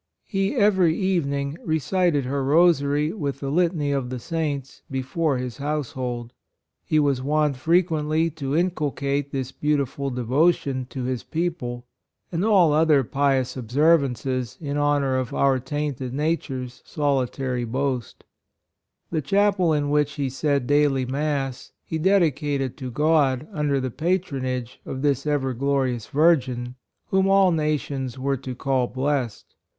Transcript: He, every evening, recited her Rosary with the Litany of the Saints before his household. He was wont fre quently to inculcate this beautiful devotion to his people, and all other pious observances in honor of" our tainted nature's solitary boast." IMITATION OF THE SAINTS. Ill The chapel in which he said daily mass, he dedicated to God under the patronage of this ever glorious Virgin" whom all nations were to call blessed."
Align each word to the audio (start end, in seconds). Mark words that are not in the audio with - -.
He, 0.25 0.55
every 0.55 0.97
evening, 0.97 1.59
recited 1.63 2.25
her 2.25 2.43
Rosary 2.43 3.13
with 3.13 3.39
the 3.39 3.51
Litany 3.51 3.91
of 3.91 4.09
the 4.09 4.17
Saints 4.17 4.81
before 4.89 5.37
his 5.37 5.57
household. 5.59 6.33
He 6.83 6.97
was 6.97 7.21
wont 7.21 7.55
fre 7.55 7.75
quently 7.81 8.33
to 8.37 8.55
inculcate 8.57 9.31
this 9.31 9.51
beautiful 9.51 10.09
devotion 10.09 10.87
to 10.89 11.03
his 11.03 11.21
people, 11.21 11.85
and 12.31 12.43
all 12.43 12.73
other 12.73 13.03
pious 13.03 13.55
observances 13.55 14.57
in 14.59 14.75
honor 14.75 15.17
of" 15.19 15.33
our 15.35 15.59
tainted 15.59 16.15
nature's 16.15 16.81
solitary 16.83 17.63
boast." 17.63 18.23
IMITATION 19.11 19.11
OF 19.11 19.11
THE 19.11 19.15
SAINTS. 19.15 19.15
Ill 19.15 19.17
The 19.17 19.43
chapel 19.51 19.73
in 19.73 19.89
which 19.91 20.13
he 20.13 20.29
said 20.31 20.65
daily 20.65 21.05
mass, 21.05 21.73
he 21.85 21.99
dedicated 21.99 22.75
to 22.77 22.89
God 22.89 23.47
under 23.53 23.79
the 23.79 23.91
patronage 23.91 24.81
of 24.83 25.03
this 25.03 25.27
ever 25.27 25.53
glorious 25.53 26.07
Virgin" 26.07 26.73
whom 27.09 27.27
all 27.27 27.51
nations 27.51 28.17
were 28.17 28.37
to 28.37 28.55
call 28.55 28.87
blessed." 28.87 29.53